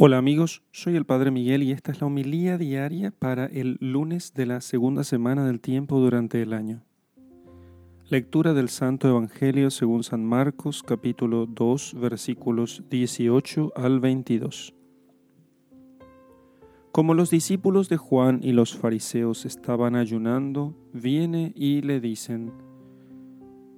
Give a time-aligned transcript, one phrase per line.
[0.00, 4.32] Hola amigos, soy el Padre Miguel y esta es la homilía diaria para el lunes
[4.32, 6.84] de la segunda semana del tiempo durante el año.
[8.08, 14.72] Lectura del Santo Evangelio según San Marcos capítulo 2 versículos 18 al 22.
[16.92, 22.52] Como los discípulos de Juan y los fariseos estaban ayunando, viene y le dicen,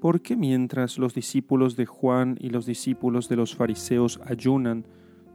[0.03, 4.85] ¿por qué mientras los discípulos de Juan y los discípulos de los fariseos ayunan,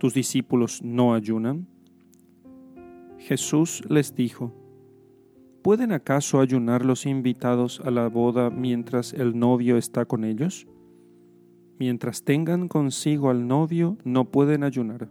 [0.06, 1.66] ¿tus discípulos no ayunan?
[3.18, 4.54] Jesús les dijo,
[5.64, 10.68] ¿pueden acaso ayunar los invitados a la boda mientras el novio está con ellos?
[11.80, 15.10] Mientras tengan consigo al novio, no pueden ayunar.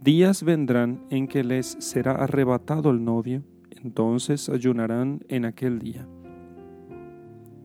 [0.00, 3.42] Días vendrán en que les será arrebatado el novio,
[3.82, 6.06] entonces ayunarán en aquel día.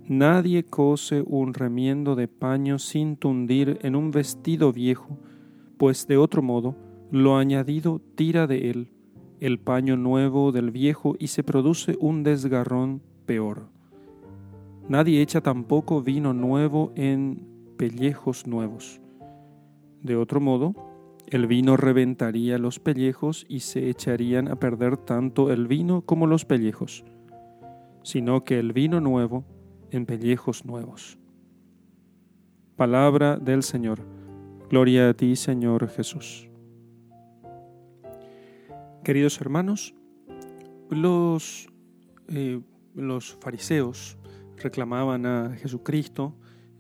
[0.08, 5.20] Nadie cose un remiendo de paño sin tundir en un vestido viejo,
[5.80, 6.76] pues de otro modo
[7.10, 8.92] lo añadido tira de él
[9.40, 13.70] el paño nuevo del viejo y se produce un desgarrón peor.
[14.90, 19.00] Nadie echa tampoco vino nuevo en pellejos nuevos.
[20.02, 20.76] De otro modo,
[21.28, 26.44] el vino reventaría los pellejos y se echarían a perder tanto el vino como los
[26.44, 27.06] pellejos,
[28.04, 29.46] sino que el vino nuevo
[29.92, 31.18] en pellejos nuevos.
[32.76, 34.19] Palabra del Señor.
[34.70, 36.48] Gloria a ti, Señor Jesús.
[39.04, 39.96] Queridos hermanos,
[40.92, 41.70] los,
[42.28, 42.62] eh,
[42.94, 44.20] los fariseos
[44.58, 46.36] reclamaban a Jesucristo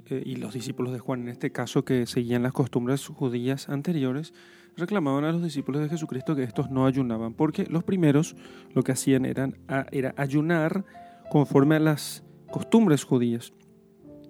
[0.05, 4.35] eh, y los discípulos de Juan en este caso que seguían las costumbres judías anteriores,
[4.77, 8.35] reclamaban a los discípulos de Jesucristo que estos no ayunaban, porque los primeros
[8.75, 10.85] lo que hacían era ayunar
[11.31, 13.51] conforme a las costumbres judías.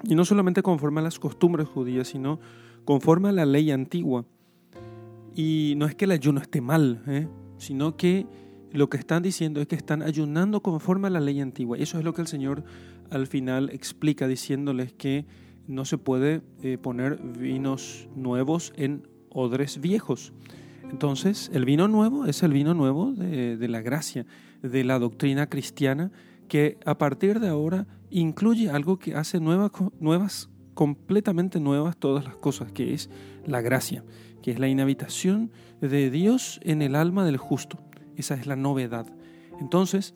[0.06, 2.40] Y no solamente conforme a las costumbres judías, sino
[2.90, 4.26] conforme a la ley antigua.
[5.36, 7.28] Y no es que el ayuno esté mal, ¿eh?
[7.60, 8.26] sino que
[8.72, 11.78] lo que están diciendo es que están ayunando conforme a la ley antigua.
[11.78, 12.64] Eso es lo que el Señor
[13.12, 15.28] al final explica diciéndoles que
[15.68, 20.34] no se puede eh, poner vinos nuevos en odres viejos.
[20.90, 24.26] Entonces, el vino nuevo es el vino nuevo de, la gracia,
[24.64, 26.12] de la doctrina cristiana,
[26.48, 30.50] que a partir de ahora incluye algo que hace nuevas, nuevas
[30.80, 33.10] completamente nuevas todas las cosas, que es
[33.46, 34.06] la gracia,
[34.42, 35.52] que es la inhabitación
[35.82, 37.80] de Dios en el alma del justo.
[38.16, 39.06] Esa es la novedad.
[39.60, 40.16] Entonces,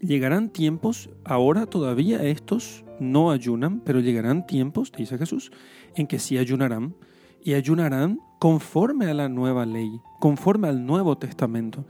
[0.00, 5.52] llegarán tiempos, ahora todavía estos no ayunan, pero llegarán tiempos, dice Jesús,
[5.94, 6.94] en que sí ayunarán,
[7.44, 11.84] y ayunarán conforme a la nueva ley, conforme al Nuevo Testamento.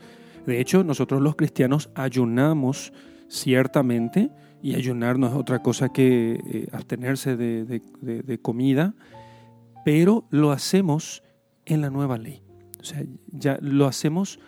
[0.44, 2.92] De hecho, nosotros los cristianos ayunamos
[3.28, 8.94] ciertamente, y ayunar no es otra cosa que eh, abstenerse de, comida,
[9.84, 11.22] pero lo hacemos
[11.64, 12.42] en la nueva ley.
[12.80, 14.38] O sea, ya lo hacemos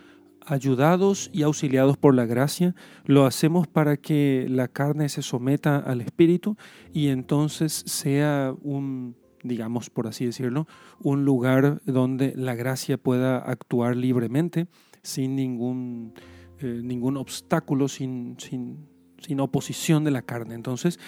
[0.44, 2.74] ayudados y auxiliados por la gracia,
[3.04, 6.56] lo hacemos para que la carne se someta al espíritu
[6.92, 10.66] y entonces sea un, digamos por así decirlo,
[11.00, 14.66] un lugar donde la gracia pueda actuar libremente,
[15.02, 16.14] sin ningún,
[16.58, 18.91] eh, ningún obstáculo, sin, sin,
[19.22, 20.55] sin oposición de la carne.
[20.55, 20.99] Entonces,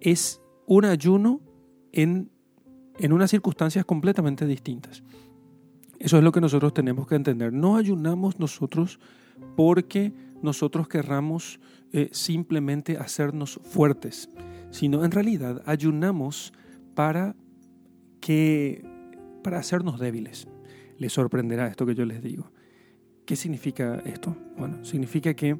[0.00, 1.40] es un ayuno
[1.92, 2.30] en,
[2.98, 5.02] en unas circunstancias completamente distintas.
[5.98, 7.52] Eso es lo que nosotros tenemos que entender.
[7.52, 8.98] No ayunamos nosotros
[9.56, 11.60] porque nosotros querramos
[11.92, 14.28] eh, simplemente hacernos fuertes,
[14.70, 16.52] sino en realidad ayunamos
[16.94, 17.36] para
[18.20, 18.84] que
[19.42, 20.48] para hacernos débiles.
[20.98, 22.50] Les sorprenderá esto que yo les digo.
[23.26, 24.36] ¿Qué significa esto?
[24.56, 25.56] Bueno, significa que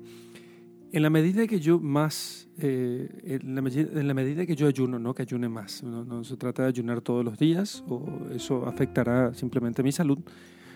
[0.93, 4.99] en la medida que yo más, eh, en, la en, la medida, que yo ayuno,
[4.99, 8.05] no que ayune más, no, se trata de ayunar todos los días o
[8.35, 10.19] eso afectará simplemente mi salud,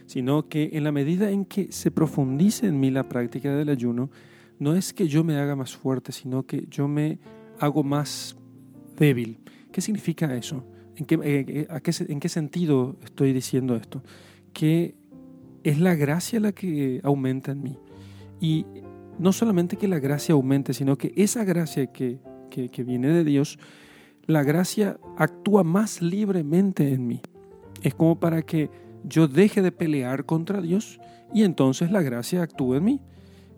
[0.06, 4.10] sino que en la medida en que se profundice en mí la práctica del ayuno,
[4.59, 7.19] no es que yo me haga más fuerte, sino que yo me
[7.60, 8.37] hago más
[8.99, 9.41] débil.
[9.71, 10.65] ¿Qué significa eso?
[10.97, 14.03] ¿En qué, eh, eh, a qué, ¿En qué sentido estoy diciendo esto?
[14.55, 14.94] Que
[15.62, 17.79] es la gracia la que aumenta en mí.
[18.40, 18.64] Y
[19.18, 22.20] no solamente que la gracia aumente, sino que esa gracia que,
[22.84, 23.58] viene de Dios,
[24.26, 27.20] la gracia actúa más libremente en mí.
[27.82, 28.70] Es como para que
[29.04, 31.00] yo deje de pelear contra Dios
[31.32, 33.00] y entonces la gracia actúe en mí.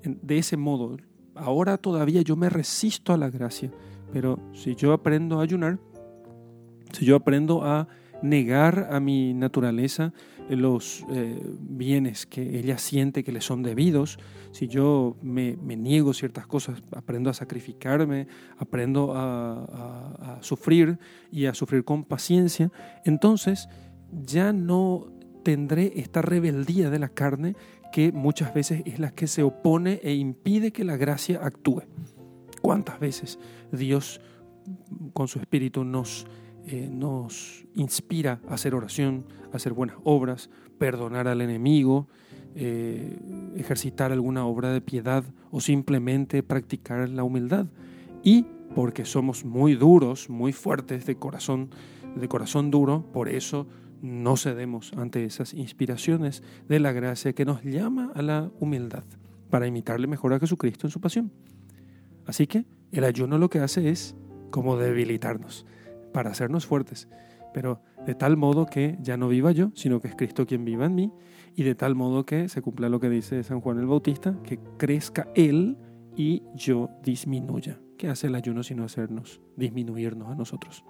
[0.03, 0.97] De ese modo,
[1.35, 3.71] ahora todavía yo me resisto a la gracia,
[4.13, 5.79] pero si yo aprendo a ayunar,
[6.93, 7.89] si yo aprendo a
[8.23, 10.13] negar a mi naturaleza
[10.49, 14.19] los eh, bienes que ella siente que le son debidos,
[14.51, 18.27] si yo me, niego ciertas cosas, aprendo a sacrificarme,
[18.57, 20.99] aprendo a, sufrir
[21.31, 22.71] y a sufrir con paciencia,
[23.05, 23.69] entonces
[24.25, 25.09] ya no
[25.43, 27.57] tendré esta rebeldía de la carne
[27.93, 31.83] que muchas veces es la que se opone e impide que la gracia actúe.
[32.63, 33.39] ¿Cuántas veces
[33.73, 34.21] Dios
[35.13, 36.27] con su espíritu nos,
[36.71, 42.09] eh, nos inspira a hacer oración, a hacer buenas obras, perdonar al enemigo,
[42.55, 43.19] eh,
[43.57, 47.69] ejercitar alguna obra de piedad o simplemente practicar la humildad?
[48.23, 48.45] Y
[48.75, 51.71] porque somos muy duros, muy fuertes de corazón,
[52.15, 53.67] de corazón duro, por eso
[54.03, 59.05] no cedemos ante esas inspiraciones de la gracia que nos llama a la humildad
[59.49, 61.33] para imitarle mejor a Jesucristo en su pasión.
[62.27, 64.15] Así que el ayuno lo que hace es
[64.51, 65.65] como debilitarnos
[66.13, 67.09] para hacernos fuertes,
[67.53, 70.87] pero de tal modo que ya no viva yo, sino que es Cristo quien viva
[70.87, 71.13] en mí,
[71.55, 74.59] y de tal modo que se cumpla lo que dice San Juan el Bautista, que
[74.77, 75.77] crezca Él
[76.17, 77.81] y yo disminuya.
[77.97, 80.85] ¿Qué hace el ayuno sino hacernos disminuirnos a nosotros?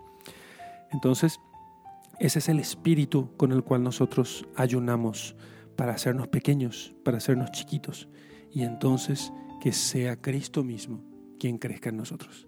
[0.91, 1.41] Entonces,
[2.19, 5.37] ese es el espíritu con el cual nosotros ayunamos
[5.77, 8.09] para hacernos pequeños, para hacernos chiquitos,
[8.51, 11.05] y entonces que sea Cristo mismo
[11.39, 12.48] quien crezca en nosotros.